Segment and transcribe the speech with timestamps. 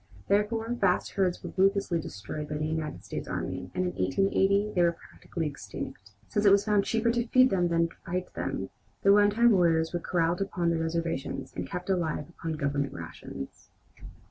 [0.27, 4.81] Therefore vast herds were ruthlessly destroyed by the United States army, and by 1880 they
[4.81, 6.09] were practically extinct.
[6.27, 8.71] Since it was found cheaper to feed than to fight them,
[9.03, 13.69] the one time warriors were corralled upon their reservations and kept alive upon Government rations.